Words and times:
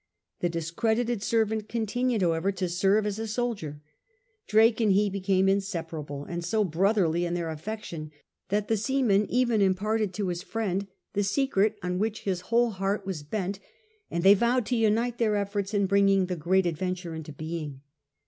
The 0.39 0.49
discredited 0.49 1.21
servant 1.21 1.69
continued, 1.69 2.23
however, 2.23 2.51
to 2.53 2.67
serve 2.67 3.05
as 3.05 3.19
a 3.19 3.27
soldier. 3.27 3.81
Drake 4.47 4.81
and 4.81 4.93
he 4.93 5.11
became 5.11 5.47
inseparable, 5.47 6.25
and 6.25 6.43
so 6.43 6.63
brotherly 6.63 7.23
in 7.23 7.35
their 7.35 7.51
affection 7.51 8.09
that 8.49 8.67
the 8.67 8.77
seaman 8.77 9.29
even 9.29 9.61
im 9.61 9.75
parted 9.75 10.11
to 10.15 10.29
his 10.29 10.41
friend 10.41 10.87
the 11.13 11.23
secret 11.23 11.77
on 11.83 11.99
which 11.99 12.21
his 12.21 12.41
whole 12.49 12.71
heart 12.71 13.01
54 13.01 13.13
SIJS 13.13 13.29
FRANCIS 13.29 13.29
DRAKE 13.29 13.39
ohap. 13.39 13.51
was 13.51 13.53
bent, 13.53 13.71
and 14.09 14.23
they 14.23 14.33
vowed 14.33 14.65
to 14.65 14.75
unite 14.75 15.17
their 15.19 15.35
efforts 15.35 15.71
in 15.71 15.85
bringing 15.85 16.25
the 16.25 16.35
great 16.35 16.65
adventure 16.65 17.13
into 17.13 17.31
being. 17.31 17.81